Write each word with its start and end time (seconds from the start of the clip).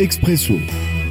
إكسبريسو. 0.00 0.58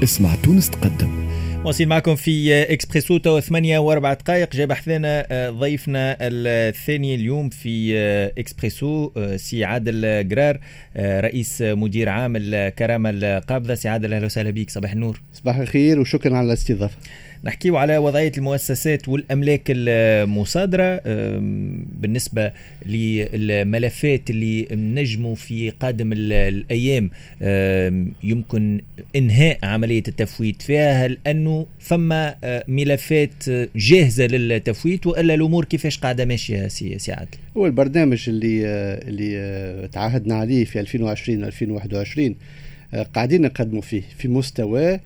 اسمع 0.03 0.35
تونس 0.35 0.69
تقدم. 0.69 1.25
واصلين 1.65 1.89
معكم 1.89 2.15
في 2.15 2.63
إكسبريسو 2.73 3.17
تو 3.17 3.39
ثمانية 3.39 3.79
وأربع 3.79 4.13
دقائق. 4.13 4.55
جاء 4.55 4.67
بحذانا 4.67 5.27
آه، 5.31 5.49
ضيفنا 5.49 6.17
الثاني 6.21 7.15
اليوم 7.15 7.49
في 7.49 7.97
آه، 7.97 8.31
إكسبريسو 8.37 9.11
آه، 9.17 9.35
سي 9.35 9.63
عادل 9.63 10.27
قرار 10.31 10.59
رئيس 10.97 11.61
مدير 11.61 12.09
عام 12.09 12.33
الكرامة 12.35 13.09
القابضة. 13.13 13.75
سي 13.75 13.89
عادل 13.89 14.13
أهلا 14.13 14.25
وسهلا 14.25 14.49
بك 14.49 14.69
صباح 14.69 14.91
النور. 14.91 15.21
صباح 15.33 15.57
الخير 15.57 15.99
وشكرا 15.99 16.37
على 16.37 16.47
الاستضافة. 16.47 16.97
نحكيو 17.45 17.77
على 17.77 17.97
وضعية 17.97 18.31
المؤسسات 18.37 19.09
والأملاك 19.09 19.61
المصادرة 19.69 21.01
بالنسبة 22.01 22.51
للملفات 22.85 24.29
اللي 24.29 24.67
نجموا 24.71 25.35
في 25.35 25.69
قادم 25.69 26.13
الأيام 26.13 27.09
يمكن 28.23 28.81
إنهاء 29.15 29.59
عملية 29.63 30.03
التفويت. 30.07 30.61
فيها 30.61 31.05
هل 31.05 31.17
أنه 31.27 31.65
فما 31.79 32.35
ملفات 32.67 33.49
جاهزة 33.75 34.25
للتفويت 34.25 35.07
وإلا 35.07 35.33
الأمور 35.33 35.65
كيفاش 35.65 35.97
قاعدة 35.97 36.25
ماشية 36.25 36.67
سي, 36.67 37.11
عادل؟ 37.11 37.37
هو 37.57 37.65
البرنامج 37.65 38.29
اللي 38.29 38.65
اللي 39.07 39.89
تعهدنا 39.91 40.35
عليه 40.35 40.65
في 40.65 40.79
2020 40.79 41.43
2021 41.43 42.35
قاعدين 43.13 43.41
نقدموا 43.41 43.81
فيه 43.81 44.01
في 44.17 44.27
مستوى 44.27 44.99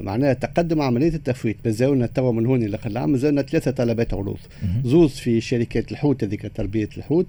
معناها 0.00 0.32
تقدم 0.32 0.82
عملية 0.82 1.14
التفويت. 1.14 1.56
مازالنا 1.64 2.06
توا 2.06 2.32
من 2.32 2.46
هون 2.46 2.62
لاخر 2.62 2.90
العام 2.90 3.10
مازالنا 3.10 3.42
ثلاثة 3.42 3.70
طلبات 3.70 4.14
عروض 4.14 4.38
زوز 4.84 5.10
في 5.10 5.40
شركات 5.40 5.92
الحوت 5.92 6.24
هذيك 6.24 6.52
تربية 6.54 6.88
الحوت 6.96 7.26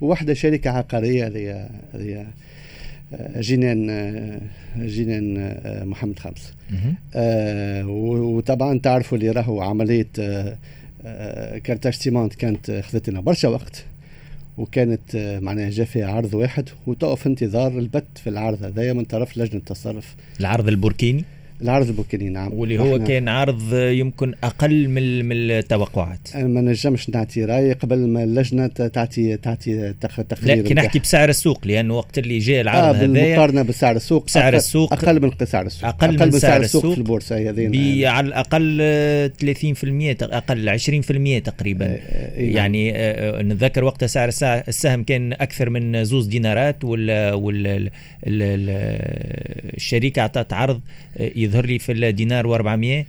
وواحدة 0.00 0.34
شركة 0.34 0.70
عقارية 0.70 1.26
هذه 1.26 1.68
هذه 1.94 2.26
آه، 3.14 3.40
جنان 3.40 3.90
آه، 3.90 4.40
جنان 4.76 5.52
محمد 5.88 6.18
خمس. 6.18 6.52
وطبعا 7.86 8.78
تعرفوا 8.78 9.18
اللي 9.18 9.30
راهو 9.30 9.60
عملية 9.60 10.08
Carthage 11.64 11.92
Cement 11.92 12.34
كانت 12.34 12.70
اخذت 12.70 13.10
لنا 13.10 13.20
برشا 13.20 13.48
وقت 13.48 13.84
وكانت 14.58 15.38
معناها 15.42 15.70
جا 15.70 15.84
فيها 15.84 16.06
عرض 16.06 16.34
واحد 16.34 16.68
وتو 16.86 17.10
في 17.10 17.26
انتظار 17.26 17.78
البت 17.78 18.18
في 18.24 18.30
العرض 18.30 18.64
هذايا 18.64 18.92
من 18.92 19.04
طرف 19.04 19.38
لجنة 19.38 19.60
التصرف. 19.60 20.14
العرض 20.40 20.68
البوركيني؟ 20.68 21.24
العرض 21.62 21.88
البوركيني 21.88 22.28
نعم. 22.28 22.52
واللي 22.52 22.78
هو 22.78 22.98
كان 22.98 23.28
عرض 23.28 23.74
يمكن 23.74 24.34
أقل 24.44 24.88
من 24.88 25.24
من 25.24 25.36
التوقعات. 25.36 26.36
ما 26.36 26.60
نجمش 26.60 27.10
نعطي 27.10 27.44
رأي 27.44 27.72
قبل 27.72 27.98
ما 27.98 28.24
اللجنة 28.24 28.66
تعطي 28.66 29.36
تعطي 29.36 29.94
تقرير 30.28 30.64
لكن 30.64 30.74
نحكي 30.74 30.98
بسعر 30.98 31.28
السوق 31.28 31.66
لأنه 31.66 31.94
وقت 31.94 32.18
اللي 32.18 32.38
جاء 32.38 32.60
العرض 32.60 32.84
آه 32.84 32.90
هذا 32.90 33.06
بالمقارنة 33.06 33.62
بسعر 33.62 33.96
السوق 33.96 34.28
سعر 34.28 34.54
السوق 34.54 34.92
أقل 34.92 35.22
من 35.22 35.30
سعر 35.44 35.66
السوق 35.66 35.88
أقل, 35.88 36.08
أقل 36.08 36.26
من, 36.26 36.32
من 36.32 36.38
سعر 36.38 36.60
السوق, 36.60 36.92
في 36.92 36.98
البورصة 36.98 37.50
هذين 37.50 38.06
على 38.06 38.26
الأقل 38.26 38.78
30% 39.40 40.22
أقل 40.22 40.78
20% 40.78 41.42
تقريبا. 41.44 41.86
آه, 41.86 41.88
آه، 41.88 42.40
نعم. 42.40 42.56
يعني 42.56 42.92
آه 42.96 43.42
نتذكر 43.42 43.84
وقتها 43.84 44.06
سعر 44.06 44.28
السهم 44.68 45.04
كان 45.04 45.32
أكثر 45.32 45.70
من 45.70 46.04
زوز 46.04 46.26
دينارات 46.26 46.84
وال 46.84 47.34
وال 47.34 47.90
الشركة 49.84 50.20
أعطت 50.20 50.52
عرض 50.52 50.80
آه، 51.16 51.30
يظهر 51.54 51.66
لي 51.66 51.78
في 51.78 51.92
الدينار 51.92 52.44
و400 52.44 53.06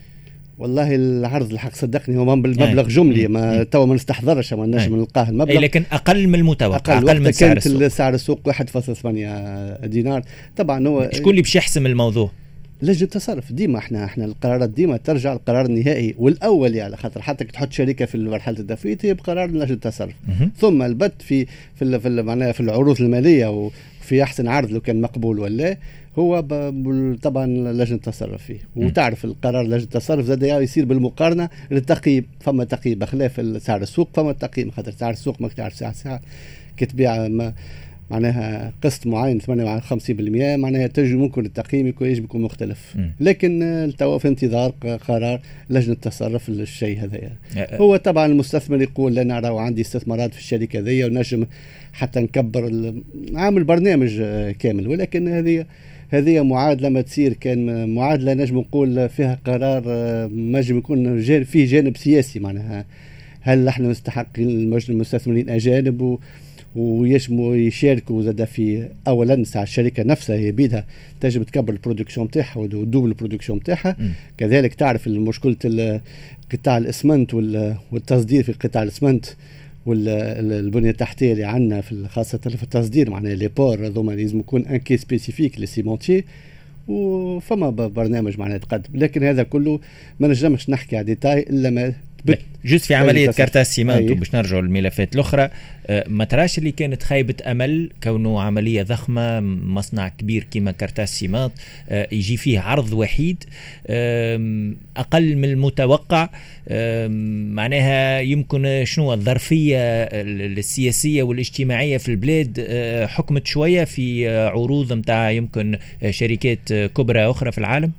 والله 0.58 0.96
العرض 0.96 1.52
الحق 1.52 1.76
صدقني 1.76 2.18
هو 2.18 2.26
بالمبلغ 2.36 2.88
جملي 2.88 3.28
ما 3.28 3.64
توا 3.64 3.86
ما 3.86 3.96
نستحضرش 3.96 4.54
ما 4.54 4.66
نجم 4.66 4.96
نلقاه. 4.96 5.30
المبلغ 5.30 5.60
لكن 5.60 5.84
أقل 5.92 6.28
من 6.28 6.36
المتوقع 6.36 6.98
أقل, 6.98 7.10
أقل 7.10 7.22
من 7.22 7.32
سعر 7.32 7.58
السوق. 7.58 7.88
سعر 7.88 8.14
السوق 8.14 8.50
1.8 8.50 9.86
دينار. 9.86 10.24
طبعا 10.58 10.88
هو 10.88 11.10
شكون 11.14 11.32
اللي 11.32 11.42
باش 11.42 11.56
يحسم 11.56 11.86
الموضوع؟ 11.86 12.32
لجنة 12.82 13.04
التصرف 13.04 13.52
ديما 13.52 13.80
إحنا 13.80 14.06
إحنا 14.06 14.26
القرارات 14.26 14.70
ديما 14.70 14.98
ترجع 14.98 15.34
القرار 15.34 15.66
النهائي 15.66 16.16
والاولي 16.18 16.82
على 16.82 16.98
خاطر 16.98 17.22
حتى 17.22 17.44
تحط 17.44 17.72
شركة 17.72 18.06
في 18.06 18.18
مرحلة 18.18 18.60
التفويت 18.60 19.06
هي 19.06 19.14
بقرار 19.14 19.50
لجنة 19.50 19.64
التصرف 19.64 20.14
ثم 20.58 20.82
البت 20.82 21.22
في 21.22 21.46
في 21.76 22.00
في 22.00 22.10
معناها 22.10 22.52
في 22.52 22.60
العروض 22.60 23.02
المالية 23.02 23.70
وفي 24.06 24.24
أحسن 24.24 24.48
عرض 24.48 24.72
لو 24.72 24.82
كان 24.82 25.02
مقبول 25.02 25.40
ولا 25.40 25.78
هو 26.18 26.40
طبعا 27.22 27.46
لجنه 27.48 27.96
التصرف 27.98 28.44
فيه. 28.44 28.60
وتعرف 28.76 29.26
القرار 29.26 29.64
لجنه 29.64 29.84
التصرف 29.84 30.26
زاد 30.26 30.44
يصير 30.44 30.86
بالمقارنة 30.86 31.50
للتقييم. 31.72 32.26
فما 32.40 32.64
تقييم 32.64 33.00
بخلاف 33.00 33.62
سعر 33.62 33.82
السوق 33.82 34.10
فما 34.14 34.32
تقييم 34.32 34.72
خاطر 34.72 34.92
سعر 34.92 35.12
السوق 35.12 35.42
ما 35.42 35.48
تعرف 35.48 35.74
ساعة 35.74 35.94
ساعة 35.94 36.22
كتبيع 36.78 37.28
معناها 38.12 38.74
قسط 38.84 39.08
معين 39.08 39.42
58% 39.42 39.46
معناها 40.58 40.88
تجي 40.88 41.16
ممكن 41.16 41.46
التقييم 41.46 41.88
يكون 41.88 42.08
يجب 42.08 42.24
يكون 42.24 42.42
مختلف. 42.42 42.96
م. 42.96 43.10
لكن 43.20 43.94
توا 43.98 44.18
في 44.18 44.28
انتظار 44.28 44.70
قرار 45.08 45.42
لجنة 45.70 45.94
التصرف 45.94 46.50
للشيء 46.50 47.00
هذايا 47.04 47.32
هو 47.58 47.96
طبعا 47.96 48.26
المستثمر 48.26 48.82
يقول 48.82 49.20
أنا 49.20 49.40
راهو 49.40 49.58
عندي 49.58 49.82
استثمارات 49.82 50.34
في 50.34 50.40
الشركة 50.40 50.80
هذيا 50.80 51.06
ونجم 51.06 51.46
حتى 51.94 52.20
نكبر 52.20 52.94
عامل 53.34 53.64
برنامج 53.64 54.22
كامل. 54.60 54.88
ولكن 54.88 55.28
هذه 55.28 55.66
هذه 56.10 56.44
معادلة 56.44 56.90
ما 56.90 57.02
تصير 57.02 57.34
كان 57.34 57.90
معادلة 57.90 58.34
نجم 58.34 58.58
نقول 58.58 59.10
فيها 59.10 59.40
قرار 59.46 59.84
نجم 60.32 60.78
يكون 60.78 61.22
فيه 61.44 61.66
جانب 61.66 61.98
سياسي 61.98 62.40
معناها. 62.40 62.86
هل 63.42 63.68
إحنا 63.68 63.88
مستحقين 63.88 64.50
المستثمرين 64.90 65.50
أجانب؟ 65.50 66.20
وينجموا 66.76 67.56
يشاركوا 67.56 68.22
زاد 68.22 68.44
في 68.44 68.90
اولا 69.08 69.44
ساعة 69.44 69.64
الشركة 69.64 70.04
نفسها 70.04 70.36
هي 70.36 70.52
بيدها 70.52 70.86
تحب 71.22 71.44
تكبر 71.44 71.74
ال 71.74 71.79
production 71.79 72.32
تاعها 72.32 72.58
وتدوبل 72.58 73.06
ال 73.06 73.11
production 73.11 73.64
تاعها 73.64 73.98
كذلك 74.38 74.74
تعرف 74.74 75.08
مشكله 75.08 76.02
قطاع 76.52 76.78
الإسمنت 76.78 77.34
والتصدير 77.92 78.44
في 78.44 78.54
قطاع 78.54 78.84
الإسمنت 78.84 79.26
والبنيه 79.86 80.90
التحتية 80.90 81.32
اللي 81.32 81.44
عندنا 81.44 81.82
في 81.82 82.08
خاصة 82.08 82.38
في 82.38 82.64
التصدير. 82.64 83.10
معناها 83.10 83.36
les 83.36 83.48
ports 83.48 83.88
هذوما 83.88 84.12
لازم 84.12 84.40
يكون 84.40 84.66
un 84.66 84.78
quai 84.78 84.98
spécifique 84.98 85.60
لل 85.60 85.71
cimentier 85.71 86.24
وفما 86.88 87.70
برنامج 87.70 88.40
معناها 88.40 88.56
يتقدم. 88.56 89.00
لكن 89.00 89.24
هذا 89.24 89.44
كله 89.44 89.80
ما 90.20 90.28
نجمش 90.28 90.70
نحكي 90.70 90.98
على 90.98 91.06
ديتاي 91.06 91.40
إلا 91.40 91.70
ما 91.70 91.94
جزء 92.66 92.88
في 92.88 92.96
عملية 92.96 93.32
Carthage 93.32 93.64
Cement 93.64 94.16
باش 94.16 94.36
نرجعوا 94.36 94.62
للملفات 94.62 95.16
الأخرى. 95.16 95.50
آه، 95.88 96.06
ما 96.08 96.26
تراش 96.26 96.58
اللي 96.58 96.72
كانت 96.72 97.04
خيبة 97.04 97.36
أمل 97.46 97.90
كونه 98.04 98.42
عملية 98.42 98.84
ضخمة 98.84 99.40
مصنع 99.40 100.08
كبير 100.08 100.48
كما 100.52 100.72
Carthage 100.72 101.06
Cement 101.06 101.52
آه، 101.90 102.08
يجي 102.12 102.38
فيه 102.38 102.60
عرض 102.60 102.94
وحيد 102.94 103.44
أقل 104.98 105.36
من 105.36 105.46
المتوقع. 105.46 106.30
معناها 107.56 108.20
يمكن 108.20 108.84
شنو 108.86 109.14
الظرفية 109.14 109.78
السياسية 109.78 111.24
والاجتماعية 111.24 111.98
في 111.98 112.10
البلاد 112.10 112.66
آه، 112.70 113.06
حكمت 113.06 113.48
شوية 113.48 113.84
في 113.84 114.30
عروض 114.38 114.94
نتاع 114.94 115.32
يمكن 115.32 115.78
شركات 116.10 116.74
كبرى 116.74 117.30
أخرى 117.30 117.52
في 117.52 117.58
العالم؟ 117.58 117.92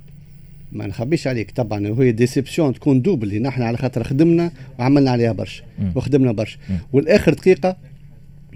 ما 0.77 0.87
نخبيش 0.87 1.27
عليك. 1.27 1.51
طبعا 1.51 1.89
وهي 1.89 2.13
déception 2.13 2.75
تكون 2.75 3.03
double 3.03 3.43
نحن 3.43 3.63
على 3.63 3.77
خاطر 3.77 4.05
خدمنا 4.05 4.51
وعملنا 4.79 5.11
عليها 5.11 5.33
برشا 5.33 5.63
وخدمنا 5.95 6.33
برشا. 6.33 6.59
والآخر 6.93 7.35
دقيقة 7.35 7.77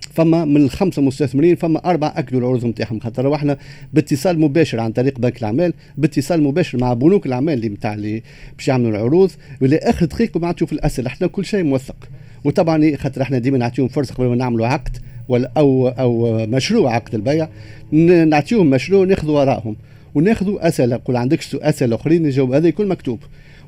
فما 0.01 0.45
من 0.45 0.57
الخمسة 0.57 1.03
مستثمرين 1.03 1.57
فما 1.57 1.91
أربعة 1.91 2.13
اكدوا 2.17 2.41
العروض 2.41 2.65
نتاعهم. 2.65 3.01
خاطر 3.01 3.27
وإحنا 3.27 3.57
باتصال 3.93 4.41
مباشر 4.41 4.81
عن 4.81 4.93
طريق 4.93 5.19
بنك 5.19 5.39
الأعمال 5.39 5.73
باتصال 5.99 6.43
مباشر 6.43 6.79
مع 6.79 6.95
بنوك 6.95 7.27
الأعمال 7.27 7.55
اللي 7.55 7.69
نتاع 7.69 7.95
اللي 7.95 8.23
باش 8.57 8.69
يعملوا 8.69 8.91
العروض. 8.91 9.31
ولاخر 9.61 10.07
دقيقة 10.07 10.41
ما 10.41 10.53
في 10.53 10.73
الأسئلة. 10.73 11.09
إحنا 11.09 11.27
كل 11.27 11.45
شيء 11.45 11.65
موثق. 11.65 12.09
وطبعا 12.45 12.97
خاطر 12.97 13.23
إحنا 13.23 13.39
ديما 13.39 13.59
نعطيهم 13.59 13.89
فرصة 13.89 14.15
قبل 14.15 14.27
ما 14.27 14.37
نعملوا 14.37 14.67
عقد 14.67 14.97
ولا 15.29 15.53
أو 15.57 15.89
أو 15.89 16.39
مشروع 16.47 16.95
عقد 16.95 17.15
البيع. 17.15 17.49
نعطيهم 17.93 18.71
مشروع 18.71 19.05
ناخذ 19.05 19.31
وراءهم 19.31 19.77
وناخذوا 20.15 20.69
أسئلة. 20.69 21.01
قول 21.05 21.17
عندك 21.17 21.41
أسئلة 21.55 21.97
أخرين 21.97 22.23
نجاوب 22.23 22.53
هذا 22.53 22.69
يكون 22.69 22.89
مكتوب. 22.89 23.19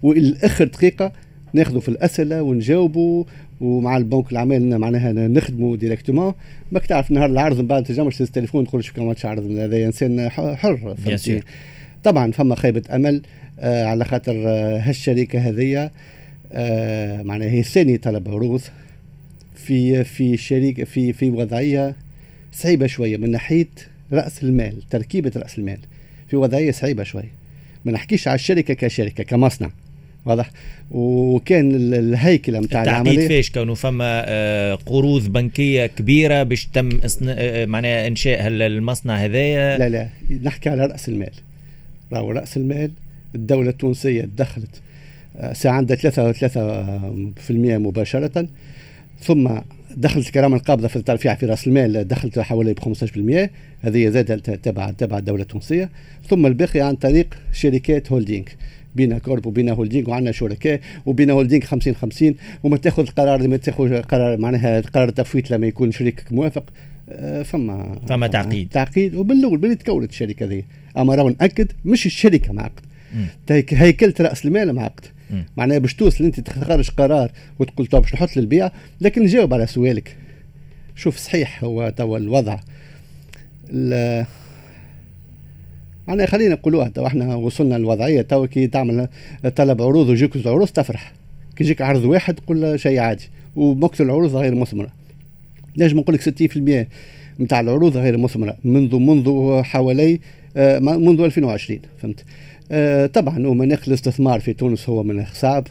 والاخر 0.02 0.64
دقيقة 0.64 1.12
ناخذوا 1.52 1.81
في 1.81 1.88
الأسئلة 1.88 2.43
ونجاوبوا. 2.43 3.25
ومع 3.61 3.96
البنك 3.96 4.32
العمال 4.32 4.78
معناها 4.78 5.12
نخدموا 5.12 5.76
ديريكتومون 5.76 6.34
ماك 6.72 6.87
تعرف 6.87 7.11
نهار 7.11 7.31
العرض 7.31 7.58
من 7.61 7.66
بعد 7.66 7.84
تجمعش 7.84 8.20
التليفون 8.20 8.66
تقول 8.66 8.84
شو 8.84 8.94
كان 8.94 9.14
عرض. 9.25 9.50
هذا 9.50 9.87
إنسان 9.87 10.28
حر 10.28 10.96
طبعا 12.05 12.32
فما 12.32 12.55
خيبة 12.55 12.82
أمل 12.90 13.22
آه 13.61 13.84
على 13.84 14.05
خاطر 14.05 14.32
آه 14.46 14.78
هالشركة 14.78 15.38
هذيا 15.38 15.90
آه 16.52 17.22
معناها 17.22 17.50
هي 17.50 17.62
ثاني 17.62 17.99
طلب 17.99 18.28
عروض 18.28 18.61
في 19.55 20.05
في 20.05 20.37
شركه 20.37 20.84
في 20.84 21.12
في 21.12 21.31
وضعية 21.31 21.96
صعيبة 22.52 22.87
شوية 22.87 23.16
من 23.16 23.31
ناحية 23.31 23.69
رأس 24.12 24.43
المال 24.43 24.88
تركيبة 24.90 25.32
رأس 25.37 25.58
المال. 25.58 25.78
في 26.32 26.37
وضعية 26.37 26.70
صعيبة 26.70 27.02
شوي. 27.02 27.25
ما 27.84 27.93
نحكيش 27.93 28.29
على 28.29 28.34
الشركة 28.34 28.75
كشركة 28.75 29.25
كمصنع. 29.25 29.70
واضح؟ 30.25 30.50
وكان 30.90 31.75
الهيكلة 31.94 32.61
نتاع 32.61 32.82
العملية. 32.82 33.29
فيش؟ 33.29 33.50
كونه 33.50 33.75
فما 33.75 34.25
آه، 34.26 34.75
قروض 34.75 35.32
بنكية 35.32 35.87
كبيرة 35.87 36.43
باش 36.43 36.67
تم 36.67 37.00
آه، 37.29 37.67
معناها 37.67 38.06
إنشاء 38.06 38.46
المصنع 38.46 39.17
هذايا. 39.17 39.79
لا 39.79 39.88
لا. 39.88 40.08
نحكي 40.43 40.69
على 40.69 40.87
رأس 40.87 41.08
المال. 41.08 41.32
راهو 42.12 42.31
رأس 42.31 42.56
المال 42.56 42.90
الدولة 43.35 43.70
التونسية 43.70 44.28
دخلت 44.37 44.81
آه، 45.37 45.52
ساعة 45.52 45.73
عندها 45.73 45.96
3 45.96 46.32
مباشرة 47.78 48.49
ثم 49.20 49.49
دخلت 49.96 50.26
الكرامه 50.26 50.56
القابضه 50.56 50.88
في 50.88 50.96
الترفيع 50.96 51.34
في 51.34 51.46
رأس 51.46 51.66
المال 51.66 52.08
دخلت 52.08 52.38
حوالي 52.38 52.74
ب 52.74 52.80
15% 52.80 53.50
هذه 53.80 54.08
زادت 54.08 54.50
تبع 54.50 54.90
تبع 54.90 55.18
الدولة 55.18 55.42
التونسية. 55.42 55.90
ثم 56.28 56.46
الباقي 56.46 56.80
عن 56.80 56.94
طريق 56.94 57.34
شركات 57.52 58.12
هولدينغ. 58.12 58.44
بين 58.94 59.18
كورب 59.18 59.46
وبين 59.46 59.68
هولدينغ 59.68 60.10
وعندنا 60.10 60.32
شركاء 60.32 60.80
وبين 61.06 61.30
هولدينغ 61.30 61.64
50 61.64 61.94
50 61.94 62.34
وما 62.62 62.76
تاخذ 62.76 63.02
القرار 63.02 63.42
لما 63.42 63.56
تاخذ 63.56 64.02
قرار 64.02 64.38
معناها 64.38 64.80
قرار 64.80 65.08
التفويت 65.08 65.50
لما 65.50 65.66
يكون 65.66 65.92
شريكك 65.92 66.32
موافق 66.32 66.64
آه، 67.08 67.42
فما 67.42 67.98
فما 68.08 68.26
تعقيد. 68.26 68.68
تعقيد. 68.68 69.14
وبالاول 69.14 69.58
بلي 69.58 69.74
تكونت 69.74 70.10
الشركة 70.10 70.46
هذه 70.46 70.62
أما 70.98 71.14
راهو 71.14 71.28
نأكد 71.28 71.72
مش 71.84 72.06
الشركة 72.06 72.52
معقد. 72.52 72.80
هيكله 73.50 74.14
رأس 74.20 74.44
المال 74.44 74.72
معقد. 74.72 75.04
معناها 75.56 75.79
باش 75.79 75.94
توصل 75.94 76.25
انت 76.25 76.40
تخرج 76.40 76.90
قرار 76.90 77.32
وتقول 77.58 77.87
طب 77.87 78.00
باش 78.00 78.14
نحط 78.14 78.37
للبيع 78.37 78.70
لكن 79.00 79.26
جاوب 79.26 79.55
على 79.55 79.67
سؤالك. 79.67 80.17
شوف 80.96 81.17
صحيح 81.17 81.64
هو 81.64 81.93
توا 81.96 82.19
الوضع. 82.19 82.58
معناها 86.08 86.26
خلينا 86.26 86.55
نقولوها 86.55 86.88
تو 86.88 87.06
إحنا 87.06 87.34
وصلنا 87.34 87.75
للوضعية 87.75 88.23
تو 88.23 88.46
كي 88.46 88.67
تعمل 88.67 89.08
طلب 89.56 89.82
عروض 89.82 90.08
ويجيك 90.08 90.46
عروض 90.46 90.69
تفرح. 90.69 91.12
كي 91.56 91.64
يجيك 91.64 91.82
عرض 91.82 92.05
واحد 92.05 92.35
تقول 92.35 92.81
شيء 92.81 92.99
عادي 92.99 93.28
وأكثر 93.56 94.04
العروض 94.05 94.37
غير 94.37 94.55
مثمرة. 94.55 94.93
نجم 95.78 95.99
نقول 95.99 96.14
لك 96.14 96.20
60% 96.20 96.88
نتاع 97.40 97.61
العروض 97.61 97.96
غير 97.96 98.19
مثمرة 98.19 98.56
منذ 98.64 98.96
منذ 98.96 99.62
حوالي 99.62 100.20
آه، 100.56 100.78
منذ 100.78 101.20
2020 101.20 101.81
فهمت؟ 102.02 102.25
طبعا 103.06 103.46
ومناخ 103.46 103.88
الاستثمار 103.88 104.40
في 104.40 104.52
تونس 104.52 104.88
هو 104.88 105.02
مناخ 105.02 105.34
صعب 105.34 105.66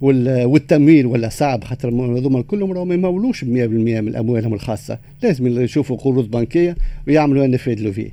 والتمويل 0.00 1.06
ولا 1.06 1.28
صعب 1.28 1.64
خاطر 1.64 1.88
هذوما 1.88 2.42
كلهم 2.42 2.72
راهم 2.72 2.88
ما 2.88 2.94
يمولوش 2.94 3.44
100% 3.44 3.46
من 3.46 4.16
أموالهم 4.16 4.54
الخاصة. 4.54 4.98
لازم 5.22 5.60
يشوفوا 5.62 5.96
قروض 5.96 6.30
بنكيه 6.30 6.76
ويعملوا 7.08 7.44
ان 7.44 7.56
في 7.56 7.74
لوفي 7.74 8.10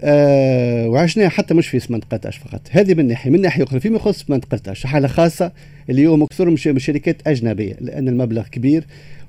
آه 0.00 0.88
وعشنا 0.88 1.28
حتى 1.28 1.54
مش 1.54 1.68
في 1.68 1.76
اسمنت 1.76 2.04
قرطاج 2.10 2.32
فقط. 2.32 2.60
هذه 2.70 2.94
من 2.94 3.06
ناحية 3.06 3.30
من 3.30 3.40
ناحية 3.40 3.64
أخرى 3.64 3.80
فيما 3.80 3.96
يخص 3.96 4.22
اسمنت 4.22 4.44
قرطاج 4.44 4.86
حالة 4.86 5.08
خاصة 5.08 5.52
مكثر 5.88 6.50
من 6.50 6.56
شركات 6.56 7.16
أجنبية 7.26 7.76
لأن 7.80 8.08
المبلغ 8.08 8.46
كبير 8.48 8.84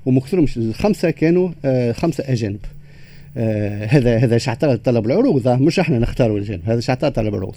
ومكثر 0.06 0.46
الخمسة 0.56 1.10
كانوا 1.10 1.48
آه 1.64 1.92
خمسة 1.92 2.24
أجانب. 2.26 2.58
آه 3.36 3.86
هذا 3.86 4.16
هذا 4.18 4.38
شعتر 4.38 4.76
طلب 4.76 5.06
العروض. 5.06 5.48
مش 5.48 5.78
إحنا 5.78 5.98
نختاروا 5.98 6.38
الجانب 6.38 6.60
هذا 6.66 6.80
شعتر 6.80 7.08
طلب 7.08 7.34
العروض. 7.34 7.56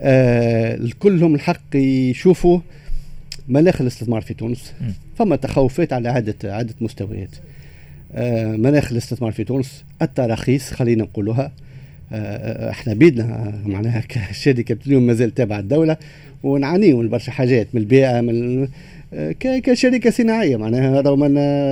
آه 0.00 0.78
كلهم 0.98 1.34
الحق 1.34 1.76
يشوفوا 1.76 2.60
مناخ 3.48 3.80
الاستثمار 3.80 4.20
في 4.20 4.34
تونس. 4.34 4.72
فما 5.16 5.36
تخوفات 5.36 5.92
على 5.92 6.08
عدة 6.08 6.34
عدة 6.44 6.74
مستويات. 6.80 7.30
آه 8.14 8.56
مناخ 8.56 8.92
الاستثمار 8.92 9.32
في 9.32 9.44
تونس. 9.44 9.84
التراخيص 10.02 10.70
خلينا 10.72 11.04
نقولوها. 11.04 11.52
آه 12.12 12.70
إحنا 12.70 12.94
بيدنا 12.94 13.54
معناها 13.66 14.00
كشركة 14.08 14.76
اليوم 14.86 15.06
مازال 15.06 15.34
تابعة 15.34 15.58
الدولة. 15.58 15.96
ونعانيو 16.42 17.02
من 17.02 17.08
برشا 17.08 17.32
حاجات 17.32 17.66
من 17.72 17.80
البيئة 17.80 18.20
من 18.20 18.68
كشركة 19.40 20.10
صناعية. 20.10 20.56
معناها 20.56 21.00
رغم 21.00 21.20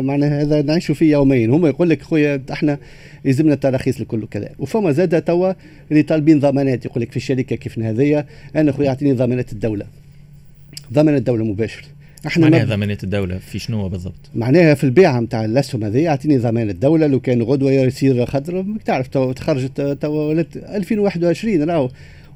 معناها 0.06 0.42
هذا 0.42 0.62
نعيشوا 0.62 0.94
فيه 0.94 1.12
يوميا 1.12 1.46
هم 1.46 1.66
يقول 1.66 1.90
لك 1.90 2.02
خويا 2.02 2.42
إحنا 2.52 2.78
يلزمنا 3.24 3.54
التراخيص 3.54 4.00
الكل 4.00 4.26
كذا. 4.30 4.48
وفما 4.58 4.92
زاد 4.92 5.22
توا 5.22 5.52
اللي 5.90 6.02
طالبين 6.02 6.40
ضمانات. 6.40 6.84
يقول 6.84 7.02
لك 7.02 7.10
في 7.10 7.16
الشركة 7.16 7.56
كيف 7.56 7.78
هذيا 7.78 8.26
أنا 8.56 8.72
خويا 8.72 8.88
أعطيني 8.88 9.12
ضمانات 9.12 9.52
الدولة. 9.52 9.86
ضمان 10.92 11.14
الدولة 11.14 11.44
مباشر. 11.44 11.84
إحنا 12.26 12.48
معناها 12.48 12.64
ضمانات 12.64 13.04
الدولة 13.04 13.38
في 13.38 13.58
شنو 13.58 13.88
بالضبط؟ 13.88 14.30
معناها 14.34 14.74
في 14.74 14.84
البيعه 14.84 15.20
نتاع 15.20 15.44
الأسهم 15.44 15.84
هذه 15.84 16.08
أعطيني 16.08 16.38
ضمان 16.38 16.70
الدولة. 16.70 17.06
لو 17.06 17.20
كان 17.20 17.42
غدوة 17.42 17.72
يصير 17.72 18.26
خاطر 18.26 18.64
تعرف 18.84 19.08
تو 19.08 19.32
تخرجت 19.32 19.80
تو 20.00 20.32
2021 20.32 21.70
راهو. 21.70 21.90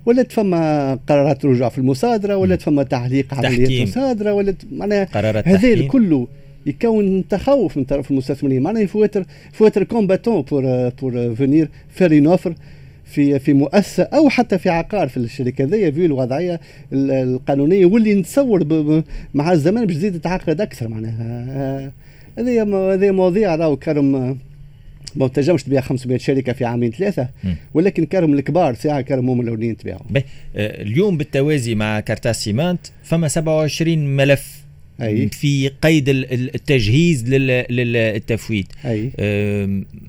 ولات 0.06 0.32
فما 0.32 0.94
قرارات 1.08 1.44
رجوع 1.44 1.68
في 1.68 1.78
المصادره 1.78 2.36
ولات 2.36 2.62
فما 2.62 2.82
تعليق 2.82 3.34
عمليات 3.34 3.70
المصادره 3.70 4.32
ولات 4.32 4.56
معناها 4.72 5.04
هذا 5.46 5.86
كله 5.86 6.28
يكون 6.66 7.28
تخوف 7.28 7.76
من 7.76 7.84
طرف 7.84 8.10
المستثمرين. 8.10 8.62
معناها 8.62 8.82
il 8.82 8.91
faut 8.91 9.08
être 9.08 9.25
faut 9.52 9.69
être 9.69 9.84
combattant 9.84 10.42
pour 10.42 10.88
pour 10.88 11.34
venir 11.34 11.69
faire 11.88 12.30
offre 12.30 12.54
في 13.04 13.38
في 13.38 13.52
مؤسسة 13.52 14.02
أو 14.02 14.28
حتى 14.28 14.58
في 14.58 14.68
عقار 14.70 15.08
في 15.08 15.16
الشركة 15.16 15.64
هذيا 15.64 15.90
في 15.90 16.06
الوضعيه 16.06 16.60
القانونية 16.92 17.86
واللي 17.86 18.14
نتصور 18.14 19.02
مع 19.34 19.52
الزمان 19.52 19.86
باش 19.86 19.96
تزيد 19.96 20.20
تتعقد 20.20 20.60
أكثر 20.60 20.88
معناها. 20.88 21.92
هذه 22.38 22.62
هذه 22.94 23.10
مواضيع 23.10 23.54
راهو 23.54 23.76
كرم 23.76 24.38
ما 25.16 25.28
تنجمش 25.28 25.62
تبيع 25.62 25.81
500 25.81 26.19
شركة 26.19 26.52
في 26.52 26.64
عامين 26.64 26.90
ثلاثة 26.90 27.28
ولكن 27.75 28.05
كرم 28.05 28.34
الكبار 28.34 28.75
ساعه 28.75 29.00
كرم 29.00 29.31
هم 29.31 29.40
الأولين 29.40 29.76
تبيعهم. 29.76 30.06
آه، 30.16 30.22
اليوم 30.56 31.16
بالتوازي 31.16 31.75
مع 31.75 32.00
كارتاس 32.00 32.44
سيمانت 32.44 32.81
فما 33.02 33.28
27 33.28 34.16
ملف 34.16 34.58
أي. 35.02 35.28
في 35.28 35.69
قيد 35.69 36.08
التجهيز 36.08 37.25
للتفويت. 37.28 38.66
أي. 38.84 39.10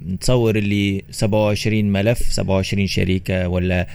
نتصور 0.09 0.55
اللي 0.55 1.03
27 1.11 1.91
ملف 1.91 2.31
27 2.31 2.87
شركة 2.87 3.47
ولا 3.47 3.87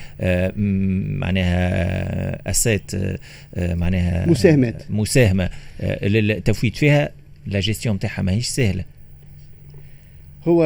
معناها 1.21 2.51
assets 2.51 2.91
معناها 3.57 4.27
مساهمات. 4.27 4.83
مساهمة. 4.91 5.51
للتفويت 6.03 6.77
فيها 6.77 7.11
لا 7.47 7.61
جيستيون 7.61 7.99
تاعها 7.99 8.23
ماهيش 8.23 8.47
سهلة. 8.47 8.85
هو 10.49 10.65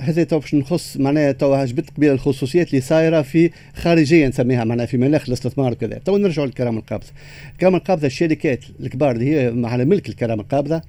هذا 0.00 0.24
تو 0.24 0.38
باش 0.38 0.54
نخص 0.54 0.96
معناها 0.96 1.32
تو 1.32 1.64
جبت 1.64 1.90
قبيله 1.90 2.12
الخصوصيات 2.12 2.70
اللي 2.70 2.80
صايرة 2.80 3.22
في 3.22 3.50
خارجية 3.74 4.28
نسميها 4.28 4.64
معناها 4.64 4.86
في 4.86 4.96
مناخ 4.96 5.24
الاستثمار 5.26 5.72
وكذا 5.72 5.98
تو 5.98 6.16
نرجعوا 6.16 6.46
للكرامة 6.46 6.78
القابضة. 6.78 7.06
الكرامة 7.52 7.76
القابضة 7.76 8.06
الشركات 8.06 8.64
الكبار 8.80 9.10
اللي 9.10 9.34
هي 9.34 9.66
على 9.66 9.84
ملك 9.84 10.08
الكرامة 10.08 10.42
القابضة 10.42 10.82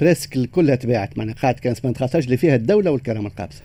presque 0.00 0.38
كلها 0.50 0.74
تباعت 0.74 1.18
معناها. 1.18 1.34
قاعد 1.34 1.54
كان 1.54 1.74
13 1.74 2.24
اللي 2.24 2.36
فيها 2.36 2.54
الدولة 2.54 2.90
والكرامة 2.90 3.28
القابضة. 3.28 3.56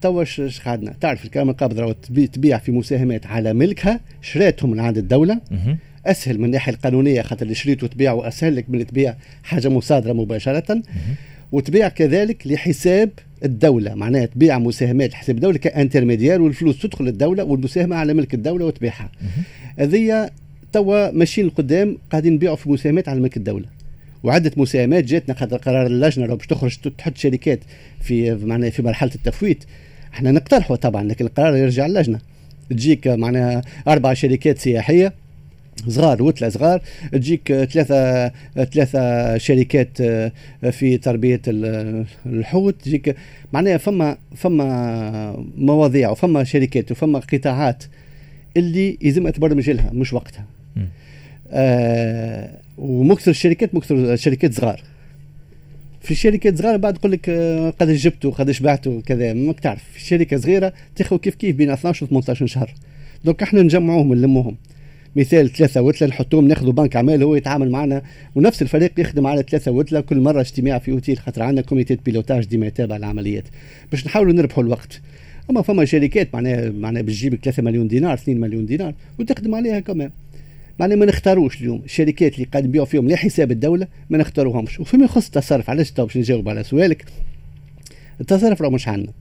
تو 0.00 0.20
إيش 0.20 0.60
قعدنا 0.60 0.94
تعرف 1.00 1.24
الكرامة 1.24 1.50
القابضة 1.50 1.92
تبيع 2.32 2.58
في 2.58 2.72
مساهمات 2.72 3.26
على 3.26 3.52
ملكها 3.52 4.00
شريتهم 4.22 4.70
من 4.70 4.80
عند 4.80 4.98
الدولة. 4.98 5.40
أسهل 6.06 6.38
من 6.38 6.44
الناحية 6.44 6.72
القانونية 6.72 7.22
خاطر 7.22 7.42
اللي 7.42 7.54
شريته 7.54 7.86
تبيعه 7.86 8.28
أسهل 8.28 8.56
لك 8.56 8.64
من 8.68 8.86
تبيع 8.86 9.14
حاجة 9.42 9.68
مصادرة 9.68 10.12
مباشرة. 10.12 10.82
وتبيع 11.52 11.88
كذلك 11.88 12.46
لحساب 12.46 13.10
الدولة 13.44 13.94
معناها 13.94 14.26
تبيع 14.26 14.58
مساهمات 14.58 15.10
لحساب 15.10 15.36
الدولة 15.36 15.58
كانترميديار 15.58 16.42
والفلوس 16.42 16.82
تدخل 16.82 17.04
للدولة 17.04 17.44
والمساهمة 17.44 17.96
على 17.96 18.14
ملك 18.14 18.34
الدولة 18.34 18.64
وتبيعها. 18.64 19.10
هذه 19.78 20.30
توا 20.72 21.10
ماشيين 21.10 21.46
لقدام 21.46 21.98
قاعدين 22.10 22.32
نبيعوا 22.32 22.56
في 22.56 22.70
مساهمات 22.70 23.08
على 23.08 23.20
ملك 23.20 23.36
الدولة. 23.36 23.66
وعدة 24.22 24.52
مساهمات 24.56 25.04
جاتنا 25.04 25.34
خاطر 25.34 25.56
قرار 25.56 25.86
اللجنة 25.86 26.26
لو 26.26 26.36
باش 26.36 26.46
تخرج 26.46 26.76
تحط 26.98 27.16
شركات 27.16 27.60
في 28.00 28.34
معناها 28.34 28.70
في 28.70 28.82
مرحلة 28.82 29.10
التفويت. 29.14 29.64
إحنا 30.14 30.30
نقترحوا 30.32 30.76
طبعا 30.76 31.04
لكن 31.04 31.26
القرار 31.26 31.56
يرجع 31.56 31.86
للجنة. 31.86 32.18
تجيك 32.70 33.08
معناها 33.08 33.62
أربع 33.88 34.14
شركات 34.14 34.58
سياحية 34.58 35.12
صغار 35.88 36.22
وتلة 36.22 36.48
صغار 36.48 36.80
تجيك 37.12 37.52
ثلاثة 37.52 38.28
ثلاثة 38.64 39.38
شركات 39.38 40.00
آه، 40.00 40.32
في 40.70 40.98
تربية 40.98 41.40
الحوت 42.26 42.82
تجيك 42.82 43.16
معناها 43.52 43.76
فما 43.76 44.16
فما 44.36 45.46
مواضيع 45.56 46.10
وفما 46.10 46.44
شركات 46.44 46.92
وفما 46.92 47.18
قطاعات 47.18 47.84
اللي 48.56 48.98
يلزم 49.02 49.28
تبرمج 49.28 49.70
لها 49.70 49.90
مش 49.92 50.12
وقتها. 50.12 50.46
آه 51.50 52.58
ومكثر 52.78 53.30
الشركات 53.30 53.74
مكثر 53.74 54.16
شركات 54.16 54.54
صغار. 54.54 54.82
في 56.00 56.14
شركات 56.14 56.58
صغار 56.58 56.76
بعد 56.76 56.96
يقول 56.96 57.12
لك 57.12 57.28
آه، 57.28 57.70
قد 57.70 57.90
جبتوا 57.90 58.30
قد 58.30 58.56
بعتوا 58.60 59.00
كذا 59.00 59.32
ماك 59.32 59.60
تعرف. 59.60 59.84
في 59.92 60.00
شركة 60.00 60.36
صغيرة 60.36 60.72
تاخذ 60.96 61.16
كيف 61.16 61.34
كيف 61.34 61.56
بين 61.56 61.70
12 61.70 62.04
و 62.04 62.08
18 62.08 62.46
شهر. 62.46 62.74
donc 63.24 63.42
إحنا 63.42 63.62
نجمعوهم 63.62 64.14
نلموهم. 64.14 64.56
مثال 65.16 65.52
ثلاثة 65.52 65.82
وتلة 65.82 66.08
نحطوهم 66.08 66.48
ناخذوا 66.48 66.72
بنك 66.72 66.96
اعمال 66.96 67.22
هو 67.22 67.34
يتعامل 67.34 67.70
معنا 67.70 68.02
ونفس 68.34 68.62
الفريق 68.62 69.00
يخدم 69.00 69.26
على 69.26 69.44
ثلاثة 69.50 69.70
وتلة 69.70 70.00
كل 70.00 70.20
مرة 70.20 70.40
اجتماع 70.40 70.78
في 70.78 70.90
أوتيل 70.90 71.18
خاطر 71.18 71.42
عندنا 71.42 71.62
comité 71.62 71.98
pilotage 72.04 72.44
ديما 72.44 72.66
يتابع 72.66 72.96
العمليات. 72.96 73.44
باش 73.90 74.06
نحاولوا 74.06 74.32
نربحوا 74.32 74.62
الوقت. 74.62 75.00
أما 75.50 75.62
فما 75.62 75.84
شركات 75.84 76.34
معناها 76.34 76.70
معناها 76.70 77.02
بتجيب 77.02 77.34
3 77.34 77.62
مليون 77.62 77.88
دينار 77.88 78.14
2 78.14 78.40
مليون 78.40 78.66
دينار 78.66 78.94
وتخدم 79.18 79.54
عليها 79.54 79.80
كمان. 79.80 80.10
معناها 80.80 80.96
ما 80.96 81.06
نختاروش 81.06 81.60
اليوم. 81.60 81.82
الشركات 81.84 82.34
اللي 82.34 82.46
قاعد 82.52 82.64
نبيعوا 82.64 82.86
فيهم 82.86 83.08
لحساب 83.08 83.50
الدولة 83.50 83.86
ما 84.10 84.18
نختاروهمش. 84.18 84.80
وفيما 84.80 85.04
يخص 85.04 85.26
التصرف 85.26 85.70
علاش 85.70 85.92
باش 85.92 86.16
نجاوب 86.16 86.48
على 86.48 86.64
سؤالك؟ 86.64 87.04
التصرف 88.20 88.62
راه 88.62 88.68
مش 88.68 88.88
عندنا. 88.88 89.12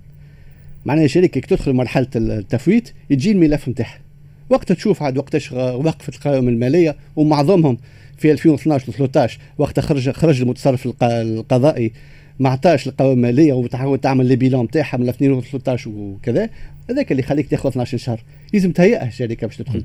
معناها 0.85 1.07
شركة 1.07 1.41
تدخل 1.41 1.73
مرحلة 1.73 2.07
التفويت 2.15 2.89
يجي 3.09 3.31
الملف 3.31 3.69
نتاعها 3.69 4.06
وقت 4.49 4.71
تشوف 4.71 5.03
عاد 5.03 5.17
وقتاش 5.17 5.51
وقفت 5.51 6.15
القوائم 6.15 6.47
المالية 6.49 6.95
ومعظمهم 7.15 7.77
في 8.17 8.31
2012 8.31 8.89
و 8.89 8.93
13 8.93 9.39
وقت 9.57 9.79
خرج 9.79 10.09
خرج 10.09 10.41
المتصرف 10.41 10.87
القضائي 11.01 11.91
ما 12.39 12.49
عطاش 12.49 12.87
القوائم 12.87 13.13
المالية 13.13 13.53
وتحاول 13.53 13.99
تعمل 13.99 14.25
لي 14.25 14.35
بيلون 14.35 14.65
نتاعها 14.65 14.97
من 14.97 15.09
2013 15.09 15.89
وكذا. 15.89 16.49
هذاك 16.89 17.11
اللي 17.11 17.23
يخليك 17.23 17.47
تاخذ 17.47 17.69
12 17.69 17.97
شهر. 17.97 18.23
لازم 18.53 18.71
تهيئها 18.71 19.07
الشركة 19.07 19.47
باش 19.47 19.57
تدخل 19.57 19.83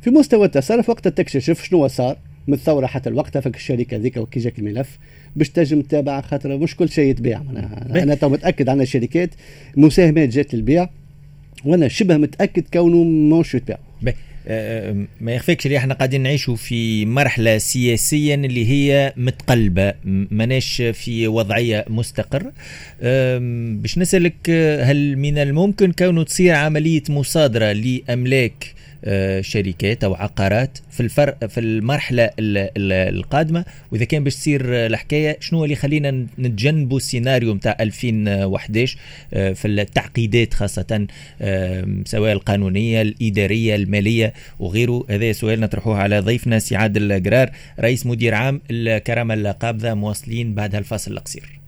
في 0.00 0.10
مستوى 0.10 0.46
التصرف 0.46 0.88
وقت 0.90 1.08
تكتشف 1.08 1.64
شنو 1.64 1.88
صار. 1.88 2.16
من 2.48 2.54
الثوره 2.54 2.86
حتى 2.86 3.08
الوقت 3.08 3.38
فك 3.38 3.56
الشركة 3.56 3.96
هذيك 3.96 4.16
وكي 4.16 4.40
جاك 4.40 4.58
الملف 4.58 4.98
باش 5.36 5.50
تنجم 5.50 5.82
تتابع 5.82 6.20
خاطر 6.20 6.58
مش 6.58 6.76
كل 6.76 6.88
شيء 6.88 7.10
يتباع 7.10 7.42
أنا 8.02 8.14
تو 8.14 8.28
متأكد 8.28 8.68
عن 8.68 8.84
شركات 8.84 9.30
مساهمات 9.76 10.28
جات 10.28 10.54
للبيع. 10.54 10.88
وأنا 11.64 11.88
شبه 11.88 12.16
متأكد 12.16 12.64
كونه 12.72 13.04
مش 13.04 13.54
يتباع 13.54 13.78
آه، 14.48 15.04
ما 15.20 15.32
يخفيكش 15.32 15.66
اللي 15.66 15.78
إحنا 15.78 15.94
قاعدين 15.94 16.20
نعيشوا 16.22 16.56
في 16.56 17.06
مرحلة 17.06 17.58
سياسيا 17.58 18.34
اللي 18.34 18.66
هي 18.70 19.12
متقلبة 19.16 19.94
ماناش 20.04 20.82
في 20.82 21.28
وضعية 21.28 21.84
مستقرة. 21.88 22.52
باش 23.82 23.98
نسألك 23.98 24.50
هل 24.80 25.16
من 25.16 25.38
الممكن 25.38 25.92
كونه 25.92 26.22
تصير 26.22 26.54
عملية 26.54 27.02
مصادرة 27.08 27.72
لأملاك 27.72 28.64
آه، 28.64 28.91
شركات 29.40 30.04
أو 30.04 30.14
عقارات 30.14 30.78
في 30.90 31.00
الفرق 31.00 31.46
في 31.46 31.60
المرحلة 31.60 32.30
القادمة. 32.38 33.64
وإذا 33.92 34.04
كان 34.04 34.24
باش 34.24 34.34
تصير 34.34 34.86
الحكاية 34.86 35.36
شنو 35.40 35.64
اللي 35.64 35.72
يخلينا 35.72 36.26
نتجنبوا 36.38 36.96
السيناريو 36.96 37.54
نتاع 37.54 37.76
2011 37.80 38.98
آه، 39.34 39.52
في 39.52 39.68
التعقيدات 39.68 40.54
خاصة 40.54 41.06
سواء 42.04 42.32
القانونية 42.32 43.02
الإدارية 43.02 43.74
المالية 43.74 44.32
وغيره. 44.58 45.04
هذا 45.10 45.32
سؤال 45.32 45.60
نطرحوه 45.60 45.96
على 45.98 46.20
ضيفنا 46.20 46.58
سي 46.58 46.76
عادل 46.76 47.22
قرار 47.24 47.50
رئيس 47.80 48.06
مدير 48.06 48.34
عام 48.34 48.60
الكرامة 48.70 49.34
القابضة 49.34 49.94
مواصلين 49.94 50.54
بعد 50.54 50.74
هالفاصل 50.74 51.12
القصير. 51.12 51.60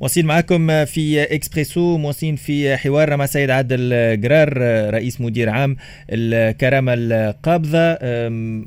مواصلين 0.00 0.26
معكم 0.26 0.84
في 0.84 1.22
إكسبريسو 1.22 1.98
مواصلين 1.98 2.36
في 2.36 2.76
حوار 2.76 3.16
مع 3.16 3.26
سيد 3.26 3.50
عادل 3.50 3.92
قرار 4.24 4.58
رئيس 4.94 5.20
مدير 5.20 5.48
عام 5.48 5.76
الكرامة 6.10 6.94
القابضة. 6.96 7.92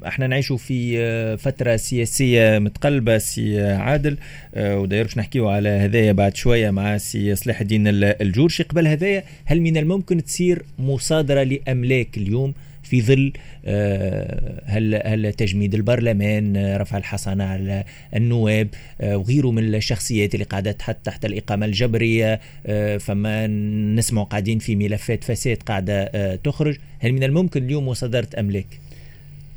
إحنا 0.08 0.28
نعيشوا 0.28 0.58
في 0.58 1.38
فترة 1.38 1.76
سياسية 1.76 2.60
متقلبة 2.60 3.18
سي 3.18 3.62
عادل. 3.62 4.18
ودايرش 4.58 5.18
نحكيو 5.18 5.50
على 5.50 5.70
هذايا 5.70 6.12
بعد 6.12 6.36
شوية 6.36 6.72
مع 6.72 6.98
سي 6.98 7.36
صلاح 7.36 7.62
الدين 7.62 7.84
الجورشي. 7.88 8.64
قبل 8.64 8.88
هذايا 8.88 9.24
هل 9.46 9.62
من 9.62 9.78
الممكن 9.78 10.24
تصير 10.24 10.66
مصادرة 10.80 11.44
لأملاك 11.44 12.18
اليوم؟ 12.18 12.54
في 12.92 13.02
ظل 13.02 13.34
آه، 13.66 14.62
هل 14.66 15.02
هل 15.06 15.34
تجميد 15.34 15.76
البرلمان 15.76 16.58
آه، 16.58 16.78
رفع 16.78 16.98
الحصانه 16.98 17.44
على 17.44 17.84
النواب 18.16 18.68
آه، 19.02 19.18
وغيره 19.18 19.52
من 19.52 19.76
الشخصيات 19.76 20.34
اللي 20.34 20.46
قاعدة 20.46 20.72
تحت 20.72 20.98
تحت 21.04 21.26
الإقامة 21.26 21.66
الجبرية 21.66 22.40
فما 23.00 23.48
نسمع 23.96 24.24
قاعدين 24.24 24.60
في 24.60 24.76
ملفات 24.76 25.24
فساد 25.24 25.58
قاعدة 25.58 26.36
تخرج 26.36 26.78
هل 27.00 27.14
من 27.14 27.24
الممكن 27.24 27.64
اليوم 27.64 27.88
مصادره 27.88 28.28
املاك؟ 28.40 28.68